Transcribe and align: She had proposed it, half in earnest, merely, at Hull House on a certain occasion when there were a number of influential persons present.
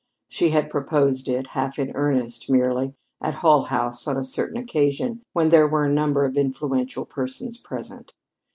She 0.27 0.49
had 0.49 0.71
proposed 0.71 1.27
it, 1.29 1.49
half 1.49 1.77
in 1.77 1.91
earnest, 1.93 2.49
merely, 2.49 2.95
at 3.21 3.35
Hull 3.35 3.65
House 3.65 4.07
on 4.07 4.17
a 4.17 4.23
certain 4.23 4.57
occasion 4.57 5.21
when 5.33 5.49
there 5.49 5.67
were 5.67 5.85
a 5.85 5.93
number 5.93 6.25
of 6.25 6.37
influential 6.37 7.05
persons 7.05 7.59
present. 7.59 8.11